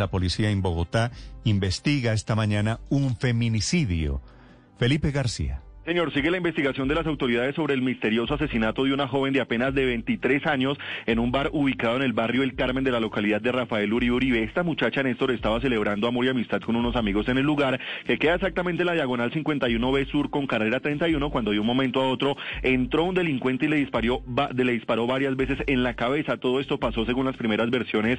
La 0.00 0.10
policía 0.10 0.50
en 0.50 0.62
Bogotá 0.62 1.10
investiga 1.44 2.14
esta 2.14 2.34
mañana 2.34 2.80
un 2.88 3.18
feminicidio. 3.18 4.22
Felipe 4.78 5.10
García. 5.10 5.60
Señor, 5.84 6.10
sigue 6.14 6.30
la 6.30 6.38
investigación 6.38 6.88
de 6.88 6.94
las 6.94 7.06
autoridades 7.06 7.54
sobre 7.54 7.74
el 7.74 7.82
misterioso 7.82 8.32
asesinato 8.32 8.84
de 8.84 8.94
una 8.94 9.08
joven 9.08 9.34
de 9.34 9.42
apenas 9.42 9.74
de 9.74 9.84
23 9.84 10.46
años 10.46 10.78
en 11.04 11.18
un 11.18 11.32
bar 11.32 11.50
ubicado 11.52 11.96
en 11.96 12.02
el 12.02 12.14
barrio 12.14 12.42
El 12.42 12.54
Carmen 12.54 12.82
de 12.82 12.92
la 12.92 13.00
localidad 13.00 13.42
de 13.42 13.52
Rafael 13.52 13.92
Uribe 13.92 14.14
Uribe. 14.14 14.42
Esta 14.42 14.62
muchacha, 14.62 15.02
Néstor, 15.02 15.32
estaba 15.32 15.60
celebrando 15.60 16.06
amor 16.06 16.24
y 16.24 16.28
amistad 16.28 16.60
con 16.60 16.76
unos 16.76 16.96
amigos 16.96 17.28
en 17.28 17.36
el 17.36 17.44
lugar, 17.44 17.78
que 18.06 18.18
queda 18.18 18.36
exactamente 18.36 18.84
en 18.84 18.86
la 18.86 18.94
diagonal 18.94 19.30
51B 19.32 20.10
Sur 20.10 20.30
con 20.30 20.46
carrera 20.46 20.80
31, 20.80 21.28
cuando 21.30 21.50
de 21.50 21.60
un 21.60 21.66
momento 21.66 22.00
a 22.00 22.08
otro 22.08 22.36
entró 22.62 23.04
un 23.04 23.14
delincuente 23.14 23.66
y 23.66 23.68
le 23.68 23.76
disparó, 23.76 24.22
le 24.54 24.72
disparó 24.72 25.06
varias 25.06 25.36
veces 25.36 25.58
en 25.66 25.82
la 25.82 25.94
cabeza. 25.94 26.38
Todo 26.38 26.60
esto 26.60 26.78
pasó 26.78 27.04
según 27.04 27.26
las 27.26 27.36
primeras 27.36 27.68
versiones 27.68 28.18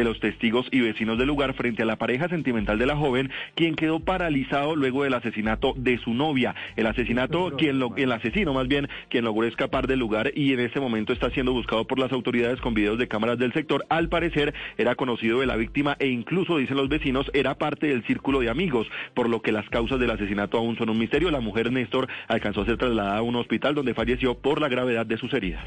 De 0.00 0.04
los 0.04 0.18
testigos 0.18 0.66
y 0.70 0.80
vecinos 0.80 1.18
del 1.18 1.28
lugar 1.28 1.52
frente 1.52 1.82
a 1.82 1.84
la 1.84 1.96
pareja 1.96 2.26
sentimental 2.30 2.78
de 2.78 2.86
la 2.86 2.96
joven, 2.96 3.30
quien 3.54 3.74
quedó 3.74 4.00
paralizado 4.00 4.74
luego 4.74 5.04
del 5.04 5.12
asesinato 5.12 5.74
de 5.76 5.98
su 5.98 6.14
novia. 6.14 6.54
El 6.76 6.86
asesinato, 6.86 7.54
quien 7.58 7.78
lo, 7.78 7.94
el 7.96 8.10
asesino 8.10 8.54
más 8.54 8.66
bien, 8.66 8.88
quien 9.10 9.26
logró 9.26 9.46
escapar 9.46 9.86
del 9.86 9.98
lugar 9.98 10.32
y 10.34 10.54
en 10.54 10.60
ese 10.60 10.80
momento 10.80 11.12
está 11.12 11.28
siendo 11.32 11.52
buscado 11.52 11.86
por 11.86 11.98
las 11.98 12.12
autoridades 12.12 12.62
con 12.62 12.72
videos 12.72 12.96
de 12.96 13.08
cámaras 13.08 13.38
del 13.38 13.52
sector. 13.52 13.84
Al 13.90 14.08
parecer 14.08 14.54
era 14.78 14.94
conocido 14.94 15.40
de 15.40 15.46
la 15.46 15.56
víctima 15.56 15.96
e 15.98 16.06
incluso, 16.06 16.56
dicen 16.56 16.78
los 16.78 16.88
vecinos, 16.88 17.30
era 17.34 17.58
parte 17.58 17.88
del 17.88 18.02
círculo 18.04 18.40
de 18.40 18.48
amigos, 18.48 18.86
por 19.12 19.28
lo 19.28 19.42
que 19.42 19.52
las 19.52 19.68
causas 19.68 20.00
del 20.00 20.12
asesinato 20.12 20.56
aún 20.56 20.78
son 20.78 20.88
un 20.88 20.98
misterio. 20.98 21.30
La 21.30 21.40
mujer 21.40 21.70
Néstor 21.70 22.08
alcanzó 22.26 22.62
a 22.62 22.64
ser 22.64 22.78
trasladada 22.78 23.18
a 23.18 23.22
un 23.22 23.36
hospital 23.36 23.74
donde 23.74 23.92
falleció 23.92 24.38
por 24.38 24.62
la 24.62 24.70
gravedad 24.70 25.04
de 25.04 25.18
sus 25.18 25.34
heridas. 25.34 25.66